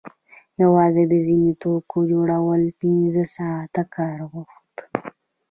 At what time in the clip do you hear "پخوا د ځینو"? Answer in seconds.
0.57-1.51